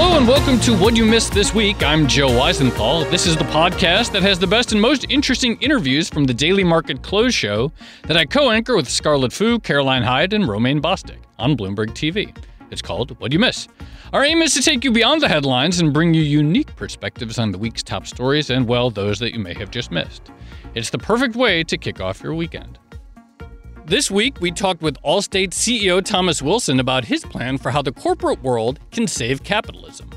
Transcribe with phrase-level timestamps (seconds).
[0.00, 1.82] Hello and welcome to What You Missed This Week.
[1.82, 3.10] I'm Joe Weisenthal.
[3.10, 6.62] This is the podcast that has the best and most interesting interviews from the Daily
[6.62, 7.72] Market Close show
[8.04, 12.32] that I co anchor with Scarlett Fu, Caroline Hyde, and Romaine Bostick on Bloomberg TV.
[12.70, 13.66] It's called What You Miss.
[14.12, 17.50] Our aim is to take you beyond the headlines and bring you unique perspectives on
[17.50, 20.30] the week's top stories and, well, those that you may have just missed.
[20.76, 22.78] It's the perfect way to kick off your weekend.
[23.88, 27.90] This week, we talked with Allstate CEO Thomas Wilson about his plan for how the
[27.90, 30.10] corporate world can save capitalism.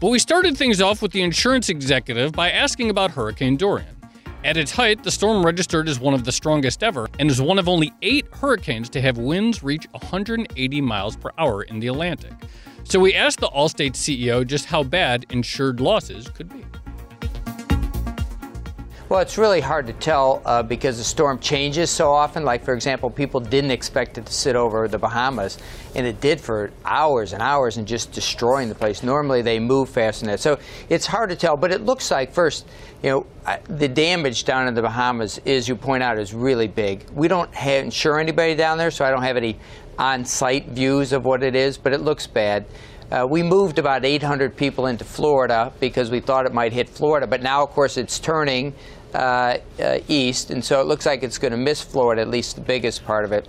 [0.00, 3.94] But we started things off with the insurance executive by asking about Hurricane Dorian.
[4.42, 7.60] At its height, the storm registered as one of the strongest ever and is one
[7.60, 12.32] of only eight hurricanes to have winds reach 180 miles per hour in the Atlantic.
[12.82, 16.64] So we asked the Allstate CEO just how bad insured losses could be.
[19.12, 22.46] Well, it's really hard to tell uh, because the storm changes so often.
[22.46, 25.58] Like, for example, people didn't expect it to sit over the Bahamas,
[25.94, 29.02] and it did for hours and hours and just destroying the place.
[29.02, 30.40] Normally, they move fast than that.
[30.40, 32.64] So it's hard to tell, but it looks like, first,
[33.02, 33.26] you know,
[33.68, 37.04] the damage down in the Bahamas, as you point out, is really big.
[37.10, 39.58] We don't have, insure anybody down there, so I don't have any
[39.98, 42.64] on site views of what it is, but it looks bad.
[43.10, 47.26] Uh, we moved about 800 people into Florida because we thought it might hit Florida,
[47.26, 48.72] but now, of course, it's turning
[49.14, 52.56] uh, uh, east, and so it looks like it's going to miss Florida, at least
[52.56, 53.48] the biggest part of it.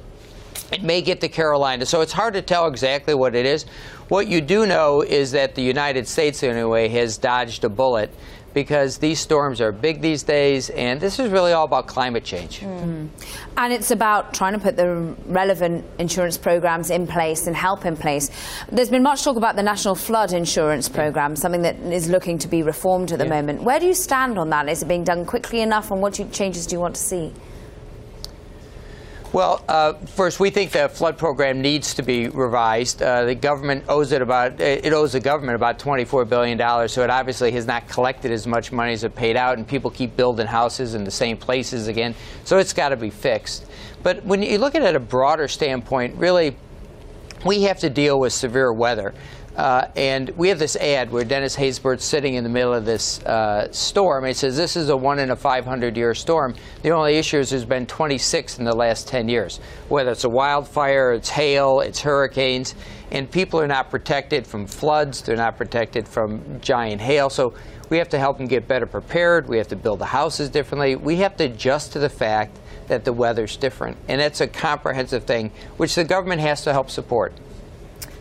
[0.72, 3.66] It may get to Carolina, so it's hard to tell exactly what it is.
[4.08, 8.12] What you do know is that the United States, anyway, has dodged a bullet
[8.54, 12.62] because these storms are big these days, and this is really all about climate change.
[12.62, 13.10] Mm.
[13.58, 17.98] And it's about trying to put the relevant insurance programs in place and help in
[17.98, 18.30] place.
[18.72, 22.48] There's been much talk about the National Flood Insurance Program, something that is looking to
[22.48, 23.42] be reformed at the yeah.
[23.42, 23.64] moment.
[23.64, 24.70] Where do you stand on that?
[24.70, 27.34] Is it being done quickly enough, and what changes do you want to see?
[29.34, 33.02] Well, uh, first, we think the flood program needs to be revised.
[33.02, 37.04] Uh, the government owes it about it owes the government about 24 billion dollars, so
[37.04, 40.16] it obviously has not collected as much money as it paid out, and people keep
[40.16, 42.14] building houses in the same places again.
[42.44, 43.66] So it's got to be fixed.
[44.04, 46.56] But when you look at it at a broader standpoint, really,
[47.44, 49.16] we have to deal with severe weather.
[49.56, 53.24] Uh, and we have this ad where Dennis Haysbert's sitting in the middle of this
[53.24, 54.26] uh, storm.
[54.26, 56.56] He says this is a one in a 500 year storm.
[56.82, 59.60] The only issue is there's been 26 in the last 10 years.
[59.90, 62.74] Whether it's a wildfire, it's hail, it's hurricanes,
[63.12, 65.22] and people are not protected from floods.
[65.22, 67.30] They're not protected from giant hail.
[67.30, 67.54] So
[67.90, 69.48] we have to help them get better prepared.
[69.48, 70.96] We have to build the houses differently.
[70.96, 73.98] We have to adjust to the fact that the weather's different.
[74.08, 77.34] And that's a comprehensive thing, which the government has to help support.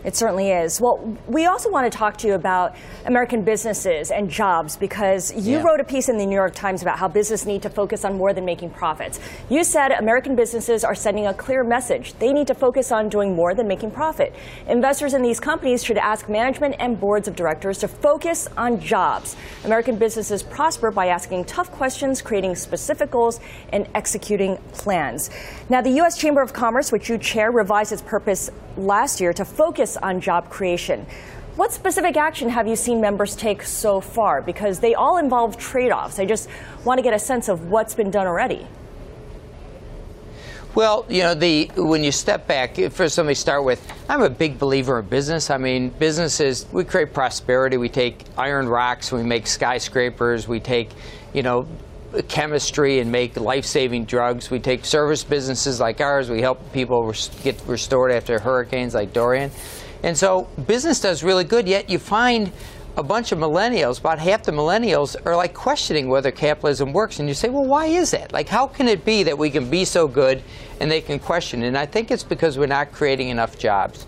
[0.05, 0.81] It certainly is.
[0.81, 2.75] Well, we also want to talk to you about
[3.07, 5.63] American businesses and jobs because you yeah.
[5.63, 8.17] wrote a piece in the New York Times about how business need to focus on
[8.17, 9.21] more than making profits.
[9.49, 12.15] You said American businesses are sending a clear message.
[12.15, 14.35] They need to focus on doing more than making profit.
[14.67, 19.37] Investors in these companies should ask management and boards of directors to focus on jobs.
[19.65, 23.39] American businesses prosper by asking tough questions, creating specific goals,
[23.73, 25.31] and executing plans.
[25.69, 26.19] Now, the U.S.
[26.19, 30.21] Chamber of Commerce, which you chair, revised its purpose last year to focus focus on
[30.21, 31.07] job creation.
[31.57, 34.41] What specific action have you seen members take so far?
[34.43, 36.19] Because they all involve trade offs.
[36.19, 36.49] I just
[36.85, 38.67] want to get a sense of what's been done already.
[40.75, 44.31] Well, you know, the when you step back, first let me start with I'm a
[44.31, 45.51] big believer in business.
[45.51, 47.77] I mean, businesses we create prosperity.
[47.77, 50.89] We take iron rocks, we make skyscrapers, we take,
[51.35, 51.67] you know,
[52.29, 54.51] chemistry and make life-saving drugs.
[54.51, 56.31] We take service businesses like ours.
[56.31, 57.13] We help people
[57.43, 59.51] get restored after hurricanes like Dorian.
[60.03, 62.53] And so business does really good, yet you find
[62.97, 67.21] a bunch of millennials, about half the millennials, are like questioning whether capitalism works.
[67.21, 68.33] And you say, well, why is that?
[68.33, 70.43] Like, how can it be that we can be so good
[70.81, 71.63] and they can question?
[71.63, 74.07] And I think it's because we're not creating enough jobs.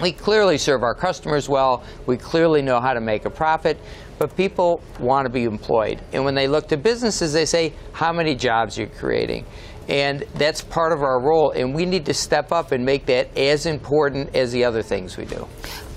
[0.00, 1.82] We clearly serve our customers well.
[2.06, 3.78] We clearly know how to make a profit.
[4.18, 6.00] But people want to be employed.
[6.12, 9.44] And when they look to businesses, they say, how many jobs you're creating?
[9.88, 13.36] And that's part of our role, and we need to step up and make that
[13.38, 15.46] as important as the other things we do.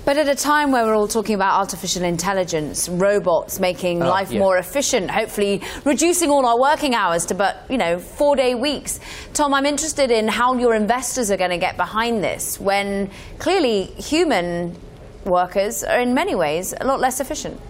[0.04, 4.30] But at a time where we're all talking about artificial intelligence, robots making oh, life
[4.30, 4.38] yeah.
[4.38, 9.00] more efficient, hopefully reducing all our working hours to but, you know, 4-day weeks.
[9.34, 13.84] Tom, I'm interested in how your investors are going to get behind this when clearly
[13.84, 14.76] human
[15.24, 17.60] workers are in many ways a lot less efficient.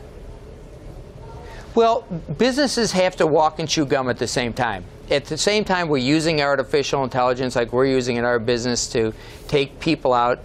[1.74, 2.02] Well,
[2.36, 4.84] businesses have to walk and chew gum at the same time.
[5.08, 9.12] At the same time, we're using artificial intelligence like we're using in our business to
[9.46, 10.40] take people out,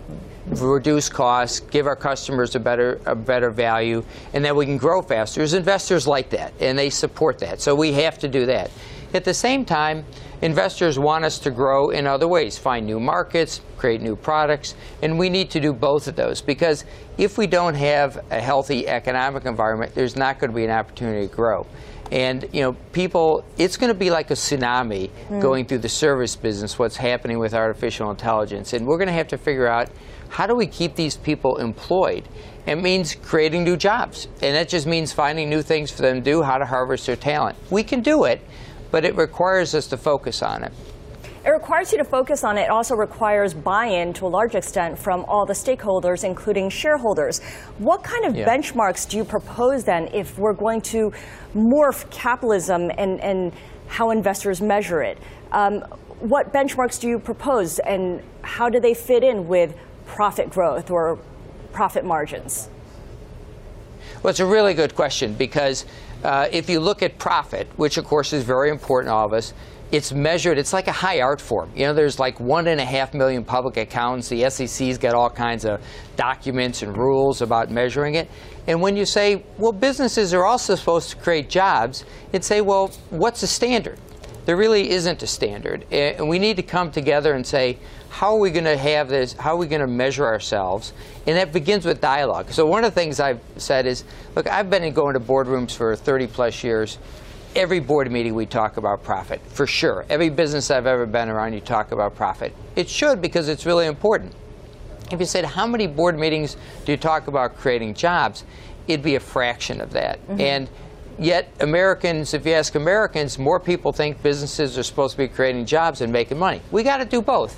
[0.45, 5.01] reduce costs, give our customers a better a better value, and then we can grow
[5.01, 5.39] faster.
[5.39, 7.59] There's investors like that, and they support that.
[7.59, 8.69] So we have to do that.
[9.13, 10.05] At the same time,
[10.45, 15.17] investors want us to grow in other ways, find new markets, create new products, and
[15.17, 16.85] we need to do both of those because
[17.17, 21.27] if we don't have a healthy economic environment, there's not going to be an opportunity
[21.27, 21.65] to grow.
[22.11, 25.41] And you know, people, it's going to be like a tsunami mm.
[25.41, 26.77] going through the service business.
[26.77, 29.89] What's happening with artificial intelligence, and we're going to have to figure out
[30.29, 32.29] how do we keep these people employed.
[32.67, 36.21] It means creating new jobs, and that just means finding new things for them to
[36.21, 37.57] do, how to harvest their talent.
[37.71, 38.41] We can do it,
[38.95, 40.71] but it requires us to focus on it.
[41.45, 42.61] It requires you to focus on it.
[42.61, 47.43] It also requires buy-in to a large extent from all the stakeholders, including shareholders.
[47.77, 48.47] What kind of yeah.
[48.47, 51.11] benchmarks do you propose then if we're going to
[51.53, 53.51] morph capitalism and, and
[53.87, 55.17] how investors measure it?
[55.51, 55.81] Um,
[56.21, 59.75] what benchmarks do you propose and how do they fit in with
[60.05, 61.19] profit growth or
[61.73, 62.69] profit margins?
[64.23, 65.85] Well, it's a really good question because
[66.25, 69.33] uh, if you look at profit, which of course is very important to all of
[69.33, 69.53] us,
[69.91, 71.71] it's measured, it's like a high art form.
[71.75, 74.27] You know, there's like one and a half million public accounts.
[74.27, 75.79] The SEC's got all kinds of
[76.15, 78.27] documents and rules about measuring it.
[78.67, 82.87] And when you say, well, businesses are also supposed to create jobs, you'd say, well,
[83.11, 83.99] what's the standard?
[84.45, 85.85] There really isn't a standard.
[85.91, 87.77] And we need to come together and say,
[88.09, 89.33] how are we going to have this?
[89.33, 90.93] How are we going to measure ourselves?
[91.27, 92.51] And that begins with dialogue.
[92.51, 94.03] So one of the things I've said is,
[94.35, 96.97] look, I've been going to boardrooms for 30 plus years
[97.55, 100.05] every board meeting we talk about profit, for sure.
[100.09, 102.53] Every business I've ever been around, you talk about profit.
[102.75, 104.33] It should because it's really important.
[105.11, 108.43] If you said, how many board meetings do you talk about creating jobs?
[108.87, 110.19] It'd be a fraction of that.
[110.27, 110.41] Mm-hmm.
[110.41, 110.69] And
[111.19, 115.65] yet, Americans, if you ask Americans, more people think businesses are supposed to be creating
[115.65, 116.61] jobs and making money.
[116.71, 117.55] We got to do both.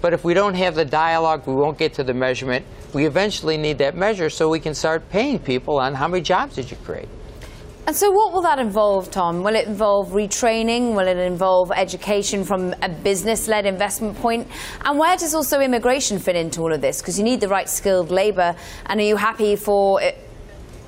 [0.00, 2.64] But if we don't have the dialogue, we won't get to the measurement.
[2.94, 6.54] We eventually need that measure so we can start paying people on how many jobs
[6.54, 7.08] did you create.
[7.88, 9.42] And so, what will that involve, Tom?
[9.42, 10.94] Will it involve retraining?
[10.94, 14.46] Will it involve education from a business led investment point?
[14.84, 17.00] And where does also immigration fit into all of this?
[17.00, 18.54] Because you need the right skilled labour.
[18.84, 20.02] And are you happy for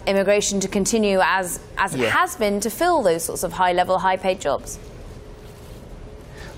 [0.06, 2.06] immigration to continue as, as yeah.
[2.06, 4.78] it has been to fill those sorts of high level, high paid jobs?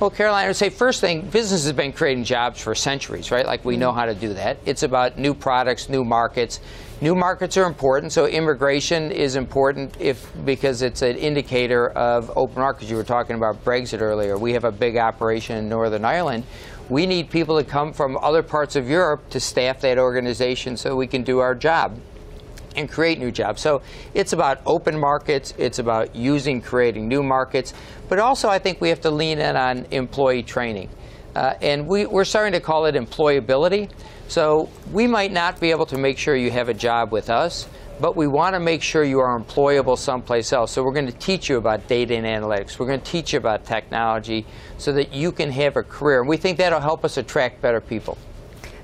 [0.02, 3.46] Well, Caroline, I would say first thing, business has been creating jobs for centuries, right?
[3.46, 3.82] Like we mm-hmm.
[3.82, 4.58] know how to do that.
[4.66, 6.58] It's about new products, new markets.
[7.00, 12.60] New markets are important, so immigration is important if because it's an indicator of open
[12.60, 12.90] markets.
[12.90, 14.38] You were talking about Brexit earlier.
[14.38, 16.44] We have a big operation in Northern Ireland.
[16.88, 20.96] We need people to come from other parts of Europe to staff that organization so
[20.96, 21.96] we can do our job
[22.76, 23.60] and create new jobs.
[23.60, 23.82] So
[24.14, 27.74] it's about open markets, it's about using, creating new markets,
[28.08, 30.88] but also I think we have to lean in on employee training.
[31.34, 33.90] Uh, and we, we're starting to call it employability.
[34.28, 37.68] So we might not be able to make sure you have a job with us,
[38.00, 40.72] but we want to make sure you are employable someplace else.
[40.72, 42.78] So we're going to teach you about data and analytics.
[42.78, 44.46] We're going to teach you about technology
[44.78, 46.20] so that you can have a career.
[46.20, 48.18] And we think that'll help us attract better people.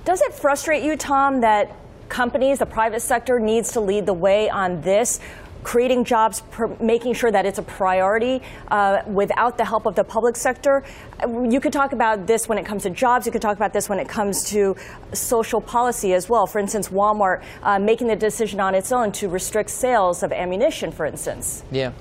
[0.05, 1.75] Does it frustrate you, Tom, that
[2.09, 5.21] companies, the private sector needs to lead the way on this
[5.63, 6.43] creating jobs,
[6.81, 10.83] making sure that it's a priority uh, without the help of the public sector.
[11.29, 13.27] You could talk about this when it comes to jobs.
[13.27, 14.77] You could talk about this when it comes to
[15.13, 16.47] social policy as well.
[16.47, 20.93] For instance, Walmart uh, making the decision on its own to restrict sales of ammunition,
[20.93, 21.65] for instance.
[21.71, 21.93] Yeah.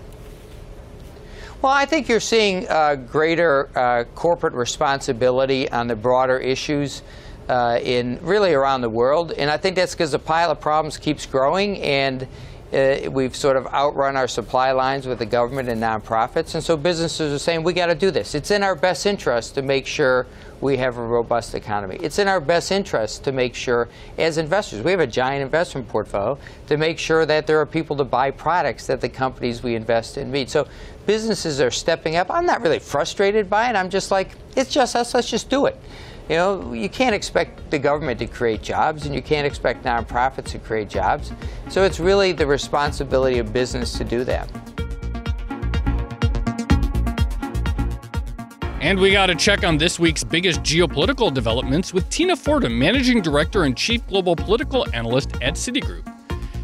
[1.61, 7.01] Well, I think you're seeing uh, greater uh, corporate responsibility on the broader issues
[7.49, 9.31] uh, in really around the world.
[9.31, 12.27] And I think that's because the pile of problems keeps growing and
[12.73, 16.53] uh, we've sort of outrun our supply lines with the government and nonprofits.
[16.53, 18.35] And so businesses are saying, we got to do this.
[18.35, 20.27] It's in our best interest to make sure
[20.59, 21.97] we have a robust economy.
[22.01, 23.87] It's in our best interest to make sure,
[24.17, 26.37] as investors, we have a giant investment portfolio,
[26.67, 30.17] to make sure that there are people to buy products that the companies we invest
[30.17, 30.49] in meet.
[30.49, 30.67] So
[31.05, 32.29] businesses are stepping up.
[32.29, 33.75] I'm not really frustrated by it.
[33.75, 35.79] I'm just like, it's just us, let's just do it.
[36.29, 40.47] You know, you can't expect the government to create jobs, and you can't expect nonprofits
[40.47, 41.31] to create jobs.
[41.69, 44.49] So it's really the responsibility of business to do that.
[48.81, 53.21] And we got to check on this week's biggest geopolitical developments with Tina Fordham, Managing
[53.21, 56.13] Director and Chief Global Political Analyst at Citigroup.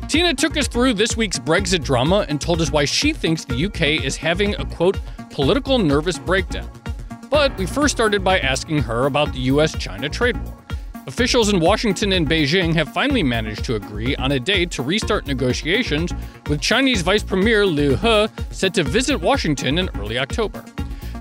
[0.10, 3.66] Tina took us through this week's Brexit drama and told us why she thinks the
[3.66, 5.00] UK is having a quote,
[5.32, 6.70] political nervous breakdown.
[7.34, 10.56] But we first started by asking her about the US China trade war.
[11.08, 15.26] Officials in Washington and Beijing have finally managed to agree on a date to restart
[15.26, 16.14] negotiations,
[16.48, 20.64] with Chinese Vice Premier Liu He set to visit Washington in early October.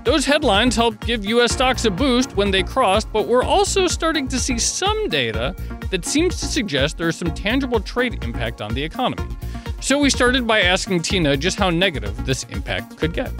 [0.03, 4.27] Those headlines helped give US stocks a boost when they crossed, but we're also starting
[4.27, 5.55] to see some data
[5.89, 9.35] that seems to suggest there's some tangible trade impact on the economy.
[9.81, 13.31] So we started by asking Tina just how negative this impact could get.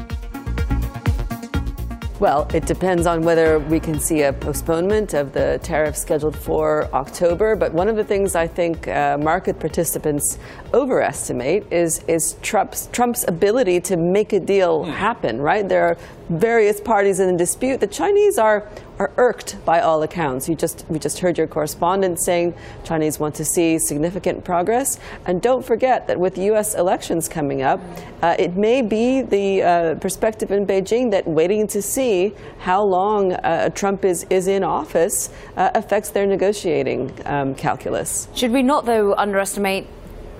[2.19, 6.87] Well, it depends on whether we can see a postponement of the tariff scheduled for
[6.93, 7.55] October.
[7.55, 10.37] But one of the things I think uh, market participants
[10.73, 14.91] overestimate is is Trump's Trump's ability to make a deal hmm.
[14.91, 15.41] happen.
[15.41, 15.67] Right?
[15.67, 15.97] There are
[16.29, 17.79] various parties in dispute.
[17.79, 20.47] The Chinese are are irked by all accounts.
[20.47, 24.99] You just we just heard your correspondent saying Chinese want to see significant progress.
[25.25, 26.75] And don't forget that with U.S.
[26.75, 27.79] elections coming up,
[28.21, 33.33] uh, it may be the uh, perspective in Beijing that waiting to see how long
[33.33, 38.27] uh, Trump is is in office uh, affects their negotiating um, calculus.
[38.35, 39.87] Should we not, though, underestimate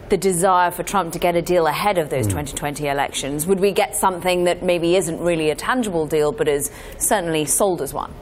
[0.10, 2.32] the desire for Trump to get a deal ahead of those mm.
[2.32, 3.48] 2020 elections?
[3.48, 7.82] Would we get something that maybe isn't really a tangible deal, but is certainly sold
[7.82, 8.14] as one?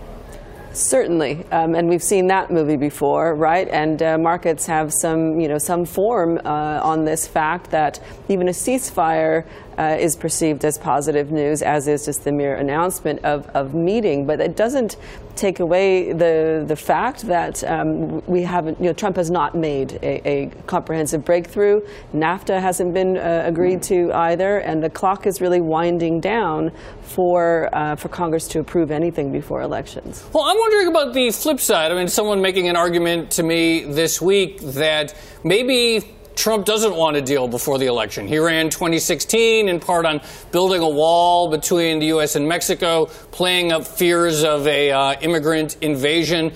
[0.74, 3.68] Certainly, um, and we've seen that movie before, right?
[3.68, 8.00] And uh, markets have some, you know, some form uh, on this fact that
[8.30, 9.46] even a ceasefire
[9.78, 14.26] uh, is perceived as positive news, as is just the mere announcement of, of meeting.
[14.26, 14.98] But it doesn't
[15.36, 19.94] take away the the fact that um, we haven't, you know, Trump has not made
[20.04, 21.82] a, a comprehensive breakthrough.
[22.14, 27.70] NAFTA hasn't been uh, agreed to either, and the clock is really winding down for
[27.74, 30.28] uh, for Congress to approve anything before elections.
[30.34, 31.92] Well, I'm wondering about the flip side.
[31.92, 36.02] I mean, someone making an argument to me this week that maybe
[36.36, 38.28] Trump doesn't want a deal before the election.
[38.28, 40.22] He ran 2016 in part on
[40.52, 42.36] building a wall between the U.S.
[42.36, 46.54] and Mexico, playing up fears of a uh, immigrant invasion.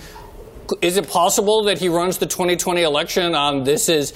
[0.82, 4.12] Is it possible that he runs the 2020 election on this is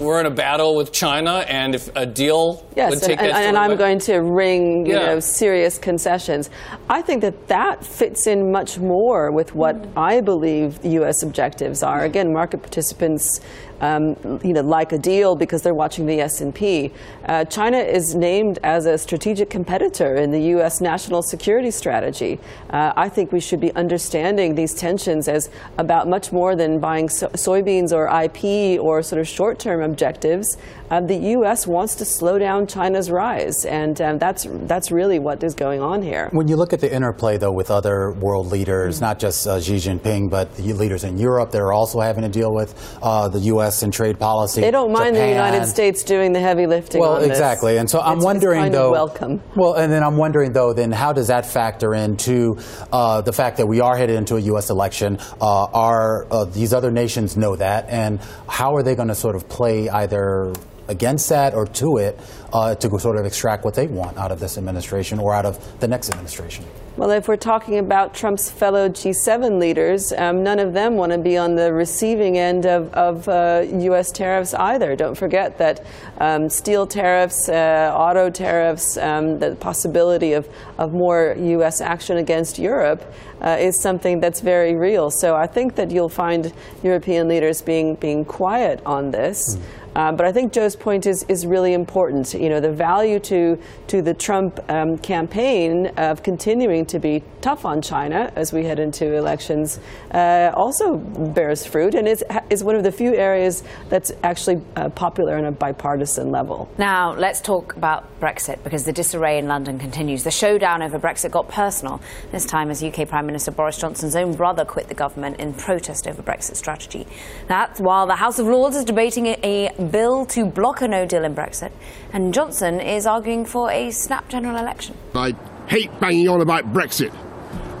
[0.00, 3.44] we're in a battle with China, and if a deal yes, would take and, and,
[3.44, 5.06] and I'm going to ring you yeah.
[5.06, 6.50] know serious concessions.
[6.88, 9.92] I think that that fits in much more with what mm.
[9.96, 11.22] I believe the U.S.
[11.22, 12.04] objectives are.
[12.04, 13.40] Again, market participants
[13.80, 16.92] um, you know, like a deal because they're watching the S&P.
[17.26, 20.80] Uh, China is named as a strategic competitor in the U.S.
[20.80, 22.38] national security strategy.
[22.70, 27.08] Uh, I think we should be understanding these tensions as about much more than buying
[27.08, 30.56] so- soybeans or IP or sort of short-term objectives.
[30.94, 31.66] Uh, the U.S.
[31.66, 36.02] wants to slow down China's rise, and um, that's that's really what is going on
[36.02, 36.28] here.
[36.30, 39.06] When you look at the interplay, though, with other world leaders, mm-hmm.
[39.06, 42.54] not just uh, Xi Jinping, but the leaders in Europe, they're also having to deal
[42.54, 42.70] with
[43.02, 43.82] uh, the U.S.
[43.82, 44.60] and trade policy.
[44.60, 45.30] They don't mind Japan.
[45.30, 47.00] the United States doing the heavy lifting.
[47.00, 48.92] Well, exactly, and so I'm it's, wondering it's though.
[48.92, 49.42] welcome.
[49.56, 52.58] Well, and then I'm wondering though, then how does that factor into
[52.92, 54.70] uh, the fact that we are headed into a U.S.
[54.70, 55.18] election?
[55.40, 59.34] Uh, are uh, these other nations know that, and how are they going to sort
[59.34, 60.52] of play either?
[60.88, 62.18] Against that or to it
[62.52, 65.80] uh, to sort of extract what they want out of this administration or out of
[65.80, 66.64] the next administration?
[66.96, 71.18] Well, if we're talking about Trump's fellow G7 leaders, um, none of them want to
[71.18, 74.12] be on the receiving end of, of uh, U.S.
[74.12, 74.94] tariffs either.
[74.94, 75.84] Don't forget that
[76.18, 80.48] um, steel tariffs, uh, auto tariffs, um, the possibility of,
[80.78, 81.80] of more U.S.
[81.80, 83.02] action against Europe
[83.40, 85.10] uh, is something that's very real.
[85.10, 86.52] So I think that you'll find
[86.84, 89.56] European leaders being, being quiet on this.
[89.56, 89.62] Mm.
[89.94, 92.34] Uh, but I think Joe's point is, is really important.
[92.34, 93.58] You know, the value to,
[93.88, 98.78] to the Trump um, campaign of continuing to be tough on China as we head
[98.78, 99.78] into elections
[100.12, 104.88] uh, also bears fruit and is, is one of the few areas that's actually uh,
[104.90, 106.68] popular on a bipartisan level.
[106.78, 110.24] Now, let's talk about Brexit because the disarray in London continues.
[110.24, 112.00] The showdown over Brexit got personal,
[112.32, 116.06] this time as UK Prime Minister Boris Johnson's own brother quit the government in protest
[116.06, 117.06] over Brexit strategy.
[117.46, 121.24] That's while the House of Lords is debating a bill to block a no deal
[121.24, 121.72] in Brexit,
[122.12, 124.96] and Johnson is arguing for a snap general election.
[125.14, 125.34] I
[125.68, 127.14] hate banging on about Brexit.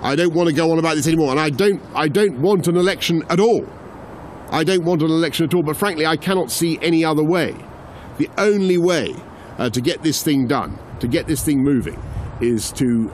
[0.02, 2.68] I don't want to go on about this anymore, and I don't, I don't want
[2.68, 3.66] an election at all.
[4.50, 7.54] I don't want an election at all, but frankly, I cannot see any other way.
[8.18, 9.14] The only way
[9.58, 12.00] uh, to get this thing done, to get this thing moving,
[12.40, 13.10] is to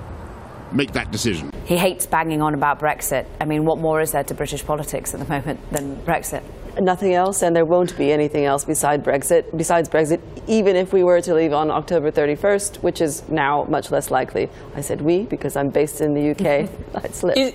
[0.73, 1.51] make that decision.
[1.65, 3.27] He hates banging on about Brexit.
[3.41, 6.43] I mean, what more is there to British politics at the moment than Brexit?
[6.81, 9.57] Nothing else, and there won't be anything else besides Brexit.
[9.57, 13.91] Besides Brexit, even if we were to leave on October 31st, which is now much
[13.91, 14.49] less likely.
[14.75, 16.71] I said we because I'm based in the UK.
[17.03, 17.37] I'd slip.
[17.37, 17.55] Is,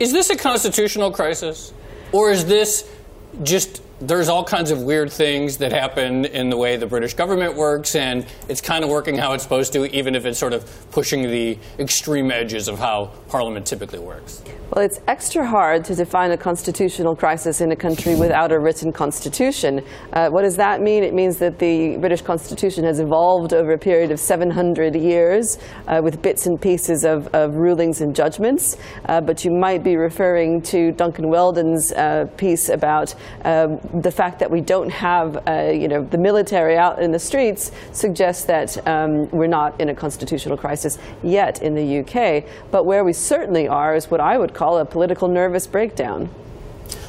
[0.00, 1.72] is this a constitutional crisis,
[2.12, 2.90] or is this
[3.42, 7.54] just there's all kinds of weird things that happen in the way the British government
[7.56, 10.64] works, and it's kind of working how it's supposed to, even if it's sort of
[10.90, 14.42] pushing the extreme edges of how Parliament typically works.
[14.74, 18.92] Well, it's extra hard to define a constitutional crisis in a country without a written
[18.92, 19.82] constitution.
[20.12, 21.04] Uh, what does that mean?
[21.04, 26.00] It means that the British Constitution has evolved over a period of 700 years uh,
[26.02, 28.76] with bits and pieces of, of rulings and judgments.
[29.04, 34.38] Uh, but you might be referring to Duncan Weldon's uh, piece about um, the fact
[34.38, 38.86] that we don't have, uh, you know, the military out in the streets suggests that
[38.86, 42.44] um, we're not in a constitutional crisis yet in the UK.
[42.70, 46.30] But where we certainly are is what I would call a political nervous breakdown.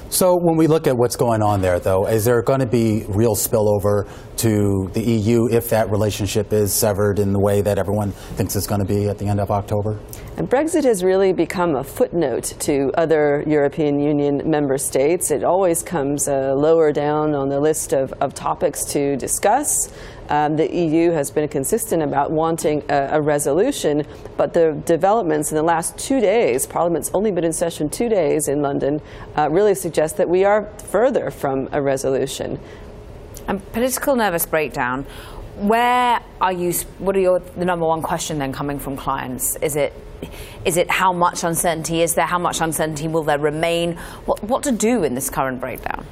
[0.10, 3.06] So when we look at what's going on there, though, is there going to be
[3.08, 4.08] real spillover
[4.38, 8.68] to the EU if that relationship is severed in the way that everyone thinks it's
[8.68, 10.00] going to be at the end of October?
[10.38, 15.32] And Brexit has really become a footnote to other European Union member states.
[15.32, 19.92] It always comes uh, lower down on the list of, of topics to discuss.
[20.30, 24.06] Um, the EU has been consistent about wanting a, a, resolution,
[24.38, 28.48] but the developments in the last two days, Parliament's only been in session two days
[28.48, 29.02] in London,
[29.38, 32.60] uh, really suggest that we are further from a resolution.
[33.48, 35.06] And political nervous breakdown.
[35.58, 36.74] Where are you?
[36.98, 39.56] What are your the number one question then coming from clients?
[39.58, 39.94] Is it
[40.66, 42.26] is it how much uncertainty is there?
[42.26, 43.96] How much uncertainty will there remain?
[44.26, 46.06] What what to do in this current breakdown?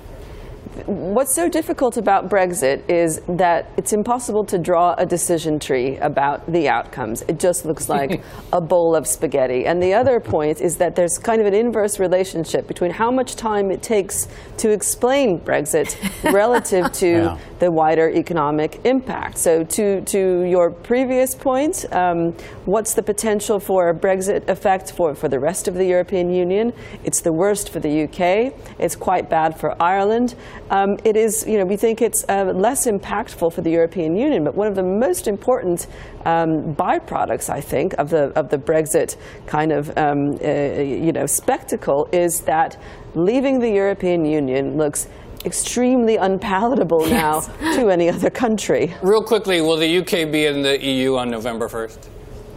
[0.85, 6.51] What's so difficult about Brexit is that it's impossible to draw a decision tree about
[6.51, 7.21] the outcomes.
[7.23, 9.65] It just looks like a bowl of spaghetti.
[9.65, 13.35] And the other point is that there's kind of an inverse relationship between how much
[13.35, 14.27] time it takes
[14.57, 15.95] to explain Brexit
[16.33, 17.37] relative to yeah.
[17.59, 19.37] the wider economic impact.
[19.37, 22.31] So, to, to your previous point, um,
[22.65, 26.73] what's the potential for a Brexit effect for, for the rest of the European Union?
[27.03, 30.35] It's the worst for the UK, it's quite bad for Ireland
[30.69, 34.43] um, it is, you know, we think it's uh, less impactful for the European Union.
[34.43, 35.87] But one of the most important
[36.25, 41.25] um, byproducts, I think, of the of the Brexit kind of um, uh, you know
[41.25, 42.77] spectacle is that
[43.15, 45.07] leaving the European Union looks
[45.45, 47.75] extremely unpalatable now yes.
[47.75, 48.93] to any other country.
[49.01, 52.07] Real quickly, will the UK be in the EU on November 1st?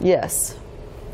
[0.00, 0.57] Yes.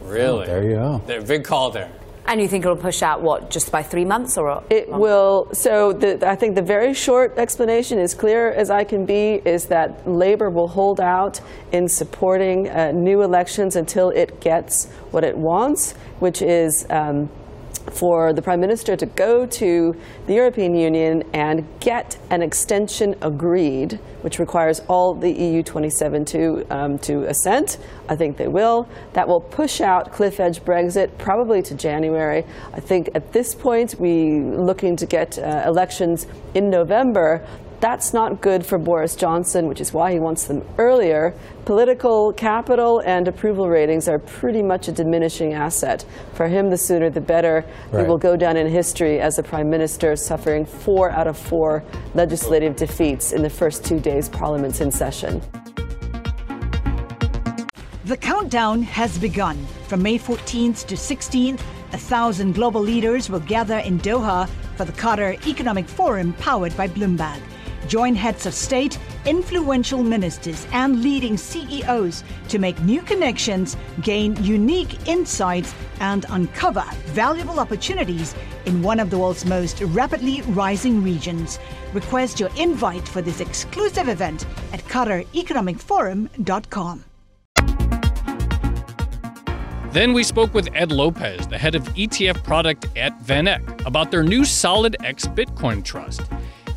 [0.03, 0.45] Really?
[0.45, 1.23] Oh, there you go.
[1.23, 1.90] big call there.
[2.27, 5.49] And you think it'll push out what just by three months or it will?
[5.53, 9.67] So the, I think the very short explanation, as clear as I can be, is
[9.67, 11.41] that Labour will hold out
[11.73, 16.87] in supporting uh, new elections until it gets what it wants, which is.
[16.91, 17.29] Um,
[17.90, 23.99] for the Prime Minister to go to the European Union and get an extension agreed,
[24.23, 27.79] which requires all the EU 27 to, um, to assent.
[28.09, 28.88] I think they will.
[29.14, 32.45] That will push out cliff edge Brexit probably to January.
[32.73, 37.47] I think at this point, we looking to get uh, elections in November.
[37.83, 41.35] That's not good for Boris Johnson, which is why he wants them earlier.
[41.64, 46.05] Political capital and approval ratings are pretty much a diminishing asset.
[46.35, 47.64] For him, the sooner the better.
[47.90, 48.03] Right.
[48.03, 51.83] He will go down in history as a prime minister suffering four out of four
[52.14, 55.42] legislative defeats in the first two days Parliament's in session.
[58.05, 59.59] The countdown has begun.
[59.88, 61.61] From May 14th to 16th,
[61.92, 66.87] a thousand global leaders will gather in Doha for the Qatar Economic Forum powered by
[66.87, 67.42] Bloomberg.
[67.92, 75.07] Join heads of state, influential ministers, and leading CEOs to make new connections, gain unique
[75.07, 81.59] insights, and uncover valuable opportunities in one of the world's most rapidly rising regions.
[81.92, 87.05] Request your invite for this exclusive event at QatarEconomicForum.com.
[89.90, 94.22] Then we spoke with Ed Lopez, the head of ETF product at VanEck, about their
[94.22, 96.22] new SolidX Bitcoin Trust.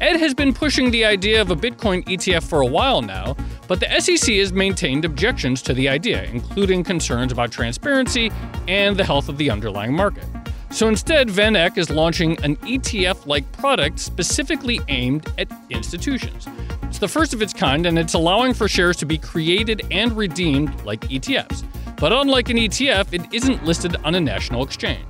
[0.02, 3.36] Ed has been pushing the idea of a Bitcoin ETF for a while now,
[3.68, 8.32] but the SEC has maintained objections to the idea, including concerns about transparency
[8.68, 10.26] and the health of the underlying market.
[10.70, 16.48] So instead, VanEck is launching an ETF like product specifically aimed at institutions.
[16.84, 20.16] It's the first of its kind, and it's allowing for shares to be created and
[20.18, 21.64] redeemed like ETFs.
[21.98, 25.06] But unlike an ETF, it isn't listed on a national exchange.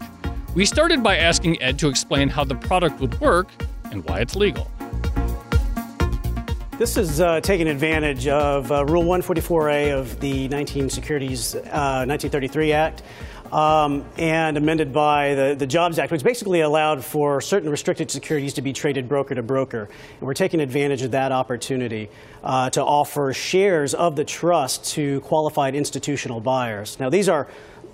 [0.53, 3.47] We started by asking Ed to explain how the product would work
[3.91, 4.71] and why it's legal.
[6.77, 12.73] This is uh, taking advantage of uh, Rule 144A of the 19 Securities uh, 1933
[12.73, 13.01] Act.
[13.53, 18.55] um, and amended by the, the Jobs Act, which basically allowed for certain restricted securities
[18.55, 19.83] to be traded broker to broker.
[20.19, 22.09] And we're taking advantage of that opportunity
[22.43, 26.99] uh, to offer shares of the trust to qualified institutional buyers.
[26.99, 27.47] Now, these are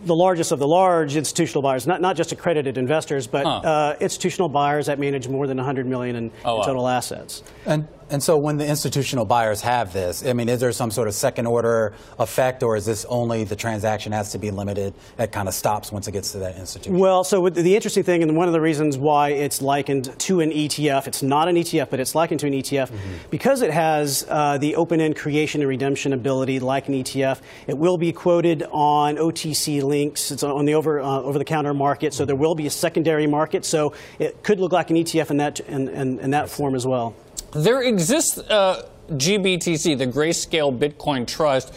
[0.04, 3.58] the largest of the large institutional buyers, not, not just accredited investors, but huh.
[3.58, 6.64] uh, institutional buyers that manage more than 100 million in, oh, wow.
[6.64, 7.44] total assets.
[7.68, 11.08] And and so when the institutional buyers have this, I mean, is there some sort
[11.08, 14.94] of second order effect, or is this only the transaction has to be limited?
[15.18, 17.00] It kind of stops once it gets to that institution.
[17.00, 20.52] Well, so the interesting thing, and one of the reasons why it's likened to an
[20.52, 23.14] ETF, it's not an ETF, but it's likened to an ETF, mm-hmm.
[23.30, 27.40] because it has uh, the open-end creation and redemption ability like an ETF.
[27.68, 30.32] It will be quoted on OTC links.
[30.32, 32.28] It's on the over uh, over-the-counter market, so mm-hmm.
[32.28, 33.64] there will be a secondary market.
[33.64, 36.86] So it could look like an ETF in that in, in, in that form as
[36.86, 37.16] well.
[37.52, 41.74] There exists uh, GBTC, the Grayscale Bitcoin Trust,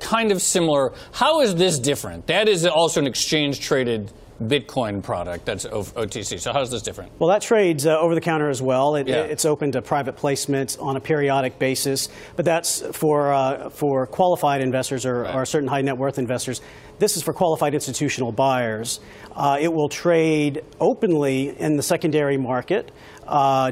[0.00, 0.92] kind of similar.
[1.12, 2.26] How is this different?
[2.26, 6.38] That is also an exchange traded Bitcoin product that's OTC.
[6.38, 7.10] So how's this different?
[7.18, 8.94] Well, that trades uh, over the counter as well.
[8.94, 9.22] It, yeah.
[9.22, 14.60] It's open to private placements on a periodic basis, but that's for uh, for qualified
[14.60, 15.34] investors or, right.
[15.34, 16.60] or, certain high net worth investors.
[16.98, 19.00] This is for qualified institutional buyers.
[19.34, 22.90] Uh, it will trade openly in the secondary market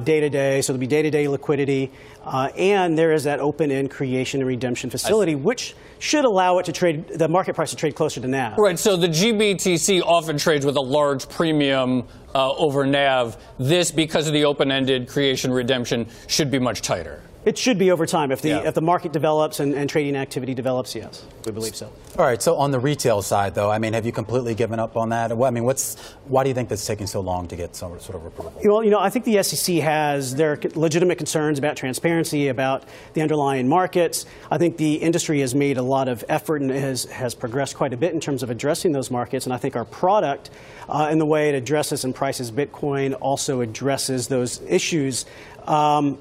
[0.04, 1.90] day to day, so there'll be day to day liquidity.
[2.24, 6.66] Uh, and there is that open end creation and redemption facility, which should allow it
[6.66, 8.58] to trade the market price to trade closer to NAV.
[8.58, 8.78] Right.
[8.78, 13.36] So the GBTC often trades with a large premium uh, over NAV.
[13.58, 17.22] This, because of the open ended creation redemption, should be much tighter.
[17.46, 18.32] It should be over time.
[18.32, 18.66] If the, yeah.
[18.66, 21.92] if the market develops and, and, trading activity develops, yes, we believe so.
[22.18, 22.42] All right.
[22.42, 25.30] So on the retail side, though, I mean, have you completely given up on that?
[25.30, 25.94] I mean, what's
[26.26, 28.60] why do you think that's taking so long to get some sort of approval?
[28.64, 32.82] Well, you know, I think the SEC has their legitimate concerns about transparency, about
[33.14, 34.26] the underlying markets.
[34.50, 37.92] I think the industry has made a lot of effort and has, has progressed quite
[37.92, 39.46] a bit in terms of addressing those markets.
[39.46, 40.50] And I think our product,
[40.88, 45.26] uh, in the way it addresses and prices Bitcoin, also addresses those issues.
[45.68, 46.18] Um,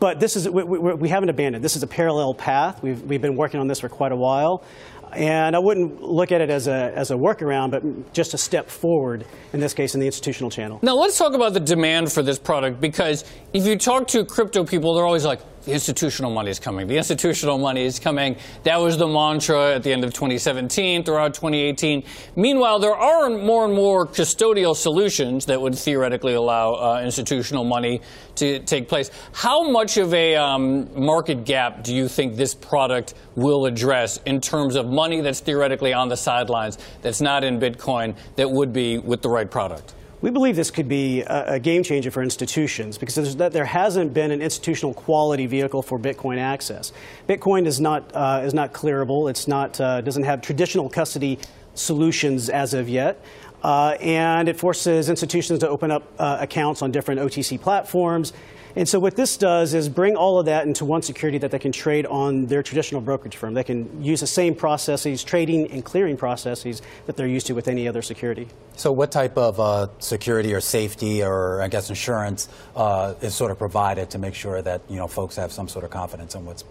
[0.00, 1.64] but this is, we, we, haven't abandoned.
[1.64, 2.82] This is a parallel path.
[2.82, 4.64] We've, we've been working on this for quite a while.
[5.12, 8.68] And I wouldn't look at it as a, as a workaround, but just a step
[8.68, 10.80] forward, in this case, in the institutional channel.
[10.82, 14.64] Now, let's talk about the demand for this product because if you talk to crypto
[14.64, 16.86] people, they're always like, the institutional money is coming.
[16.86, 18.36] The institutional money is coming.
[18.64, 22.04] That was the mantra at the end of 2017, throughout 2018.
[22.36, 28.02] Meanwhile, there are more and more custodial solutions that would theoretically allow uh, institutional money
[28.36, 29.10] to take place.
[29.32, 34.40] How much of a um, market gap do you think this product will address in
[34.40, 38.98] terms of money that's theoretically on the sidelines, that's not in Bitcoin, that would be
[38.98, 39.94] with the right product?
[40.24, 44.30] We believe this could be a, a game changer for institutions because there hasn't been
[44.30, 46.94] an institutional quality vehicle for Bitcoin access.
[47.28, 49.28] Bitcoin is not, uh, is not clearable.
[49.28, 51.38] It's not, uh, doesn't have traditional custody
[51.74, 53.22] solutions as of yet.
[53.62, 58.32] Uh, and it forces institutions to open up uh, accounts on different OTC platforms
[58.76, 61.58] and so what this does is bring all of that into one security that they
[61.58, 63.54] can trade on their traditional brokerage firm.
[63.54, 67.68] They can use the same processes, trading and clearing processes that they're used to with
[67.68, 68.48] any other security.
[68.76, 73.50] So what type of uh, security or safety or I guess insurance uh, is sort
[73.50, 76.44] of provided to make sure that you know folks have some sort of confidence in
[76.44, 76.64] what's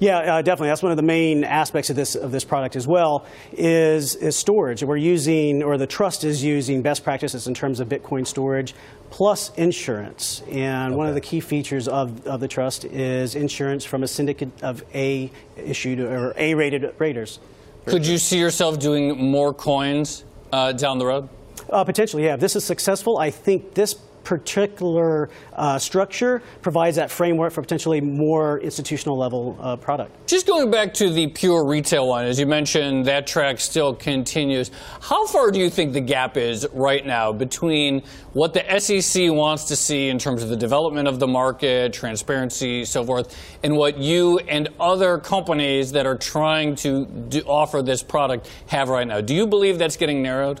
[0.00, 0.68] yeah, uh, definitely.
[0.68, 3.26] That's one of the main aspects of this of this product as well.
[3.52, 4.82] Is is storage.
[4.82, 8.74] We're using, or the trust is using, best practices in terms of Bitcoin storage,
[9.10, 10.42] plus insurance.
[10.50, 10.96] And okay.
[10.96, 14.82] one of the key features of, of the trust is insurance from a syndicate of
[14.94, 17.38] A issued or A rated raters.
[17.86, 21.28] Could you see yourself doing more coins uh, down the road?
[21.68, 22.34] Uh, potentially, yeah.
[22.34, 23.94] If this is successful, I think this
[24.30, 30.12] particular uh, structure provides that framework for potentially more institutional level uh, product.
[30.28, 34.70] Just going back to the pure retail one, as you mentioned, that track still continues.
[35.00, 39.64] How far do you think the gap is right now between what the SEC wants
[39.64, 43.98] to see in terms of the development of the market, transparency, so forth, and what
[43.98, 49.20] you and other companies that are trying to do, offer this product have right now?
[49.20, 50.60] Do you believe that's getting narrowed?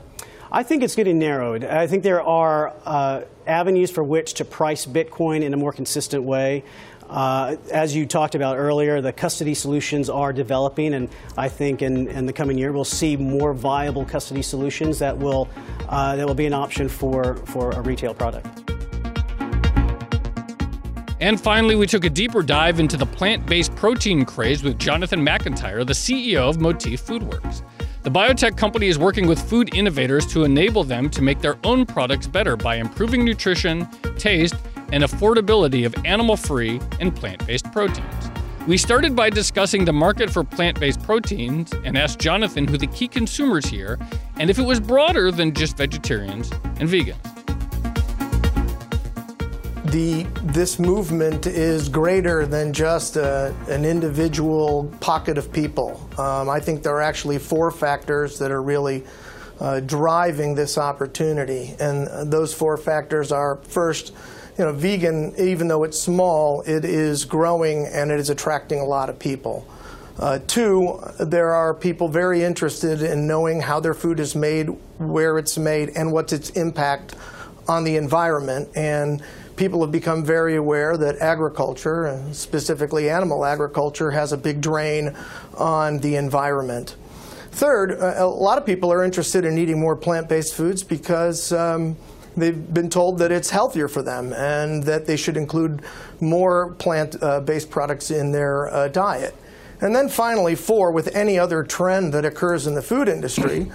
[0.52, 1.64] I think it's getting narrowed.
[1.64, 6.24] I think there are uh, avenues for which to price Bitcoin in a more consistent
[6.24, 6.64] way.
[7.08, 12.08] Uh, as you talked about earlier, the custody solutions are developing, and I think in,
[12.08, 15.48] in the coming year we'll see more viable custody solutions that will
[15.88, 18.46] uh, that will be an option for for a retail product.
[21.20, 25.20] And finally, we took a deeper dive into the plant based protein craze with Jonathan
[25.24, 27.62] McIntyre, the CEO of Motif Foodworks.
[28.02, 31.84] The biotech company is working with food innovators to enable them to make their own
[31.84, 33.86] products better by improving nutrition,
[34.16, 34.54] taste,
[34.90, 38.30] and affordability of animal free and plant based proteins.
[38.66, 42.86] We started by discussing the market for plant based proteins and asked Jonathan who the
[42.86, 43.98] key consumers here
[44.36, 47.49] and if it was broader than just vegetarians and vegans.
[49.90, 56.00] The, this movement is greater than just a, an individual pocket of people.
[56.16, 59.02] Um, I think there are actually four factors that are really
[59.58, 61.74] uh, driving this opportunity.
[61.80, 64.14] And those four factors are first,
[64.56, 68.84] you know, vegan, even though it's small, it is growing and it is attracting a
[68.84, 69.66] lot of people.
[70.20, 75.36] Uh, two, there are people very interested in knowing how their food is made, where
[75.36, 77.16] it's made, and what's its impact
[77.66, 78.68] on the environment.
[78.76, 79.22] And
[79.60, 85.14] people have become very aware that agriculture, and specifically animal agriculture, has a big drain
[85.58, 86.96] on the environment.
[87.52, 91.52] Third, a lot of people are interested in eating more plant based foods because.
[91.52, 91.96] Um,
[92.36, 95.82] they've been told that it's healthier for them and that they should include
[96.20, 99.34] more plant uh, products in their uh, diet.
[99.80, 103.70] And then finally, four, with any other trend that occurs in the food industry,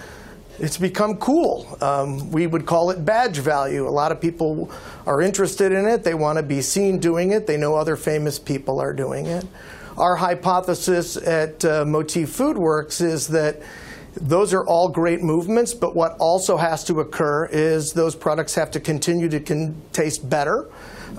[0.60, 1.78] it's become cool.
[1.82, 3.88] Um, we would call it badge value.
[3.88, 4.72] A lot of people
[5.06, 6.04] are interested in it.
[6.04, 7.48] They want to be seen doing it.
[7.48, 9.46] They know other famous people are doing it.
[9.98, 13.62] Our hypothesis at uh, Motif Foodworks is that
[14.20, 18.72] those are all great movements, but what also has to occur is those products have
[18.72, 20.70] to continue to taste better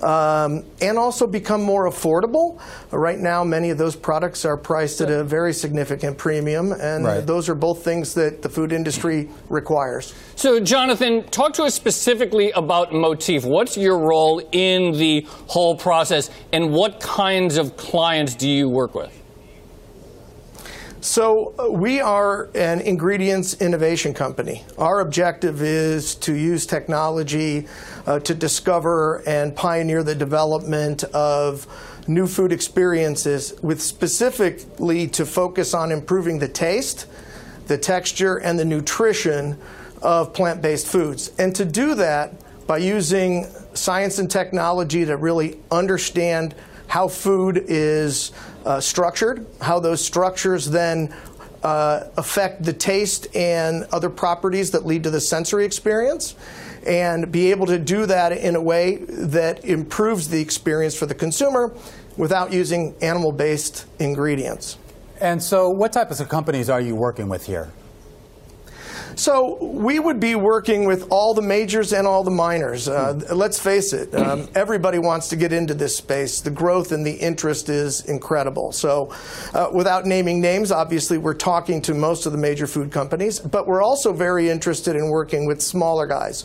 [0.03, 2.61] um, and also become more affordable.
[2.91, 7.27] Right now, many of those products are priced at a very significant premium, and right.
[7.27, 10.15] those are both things that the food industry requires.
[10.35, 13.45] So, Jonathan, talk to us specifically about Motif.
[13.45, 18.95] What's your role in the whole process, and what kinds of clients do you work
[18.95, 19.13] with?
[21.03, 24.65] So, uh, we are an ingredients innovation company.
[24.79, 27.69] Our objective is to use technology
[28.07, 31.67] uh, to discover and pioneer the development of
[32.09, 37.07] new food experiences, with specifically to focus on improving the taste,
[37.67, 39.59] the texture, and the nutrition
[40.01, 41.31] of plant based foods.
[41.39, 42.33] And to do that
[42.67, 46.55] by using science and technology to really understand
[46.88, 48.33] how food is
[48.64, 51.14] uh, structured, how those structures then
[51.62, 56.35] uh, affect the taste and other properties that lead to the sensory experience,
[56.87, 61.14] and be able to do that in a way that improves the experience for the
[61.14, 61.75] consumer
[62.16, 64.79] without using animal based ingredients.
[65.20, 67.70] And so, what types of companies are you working with here?
[69.17, 72.87] So we would be working with all the majors and all the minors.
[72.87, 76.43] Uh, let's face it, um, everybody wants to get into this space.
[76.43, 78.73] The growth and the interest is incredible.
[78.73, 79.15] So,
[79.55, 83.67] uh, without naming names, obviously we're talking to most of the major food companies, but
[83.67, 86.45] we're also very interested in working with smaller guys.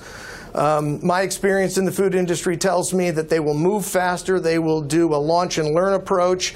[0.55, 4.59] Um, my experience in the food industry tells me that they will move faster, they
[4.59, 6.55] will do a launch and learn approach,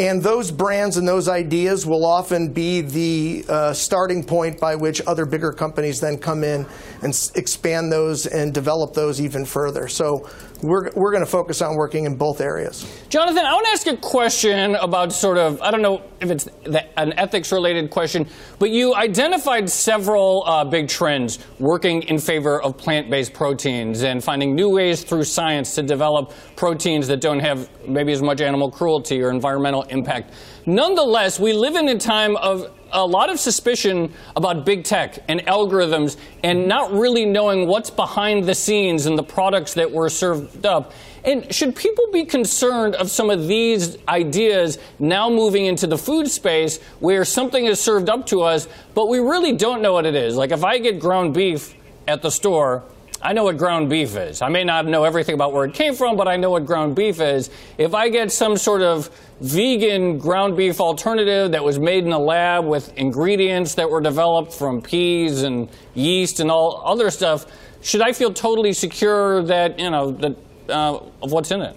[0.00, 5.02] and those brands and those ideas will often be the uh, starting point by which
[5.06, 6.64] other bigger companies then come in
[7.02, 9.88] and s- expand those and develop those even further.
[9.88, 10.26] So
[10.62, 12.84] we're, we're going to focus on working in both areas.
[13.08, 16.44] Jonathan, I want to ask a question about sort of, I don't know if it's
[16.64, 18.26] the, an ethics related question,
[18.58, 24.22] but you identified several uh, big trends working in favor of plant based proteins and
[24.22, 28.70] finding new ways through science to develop proteins that don't have maybe as much animal
[28.70, 30.32] cruelty or environmental impact.
[30.66, 35.40] Nonetheless, we live in a time of a lot of suspicion about big tech and
[35.46, 40.66] algorithms and not really knowing what's behind the scenes and the products that were served
[40.66, 40.92] up.
[41.24, 46.28] And should people be concerned of some of these ideas now moving into the food
[46.28, 50.14] space where something is served up to us, but we really don't know what it
[50.14, 50.36] is?
[50.36, 51.74] Like if I get ground beef
[52.08, 52.84] at the store,
[53.22, 54.40] I know what ground beef is.
[54.40, 56.96] I may not know everything about where it came from, but I know what ground
[56.96, 57.50] beef is.
[57.76, 62.18] If I get some sort of vegan ground beef alternative that was made in a
[62.18, 67.44] lab with ingredients that were developed from peas and yeast and all other stuff,
[67.82, 70.36] should I feel totally secure that, you know, that,
[70.70, 71.76] uh, of what's in it?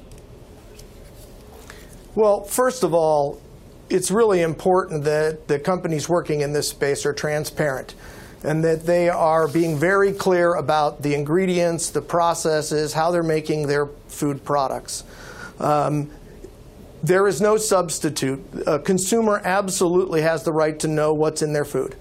[2.15, 3.41] Well, first of all,
[3.89, 7.95] it's really important that the companies working in this space are transparent
[8.43, 13.67] and that they are being very clear about the ingredients, the processes, how they're making
[13.67, 15.03] their food products.
[15.59, 16.11] Um,
[17.01, 18.41] there is no substitute.
[18.65, 21.95] A consumer absolutely has the right to know what's in their food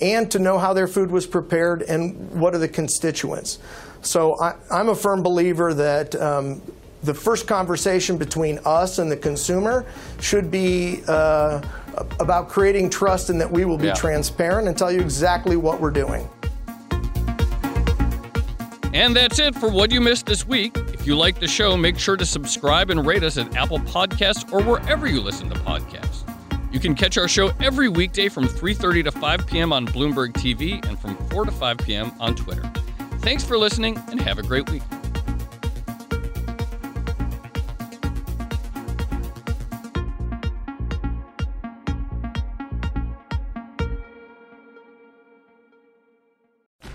[0.00, 3.58] and to know how their food was prepared and what are the constituents.
[4.02, 6.60] So I, am a firm believer that um,
[7.02, 9.86] the first conversation between us and the consumer
[10.20, 11.62] should be uh,
[12.20, 13.94] about creating trust and that we will be yeah.
[13.94, 16.28] transparent and tell you exactly what we're doing.
[18.94, 20.76] And that's it for what you missed this week.
[20.76, 24.50] If you like the show, make sure to subscribe and rate us at Apple Podcasts
[24.52, 26.22] or wherever you listen to podcasts.
[26.72, 29.72] You can catch our show every weekday from 3:30 to 5 p.m.
[29.72, 32.12] on Bloomberg TV and from 4 to 5 p.m.
[32.20, 32.68] on Twitter.
[33.18, 34.82] Thanks for listening and have a great week.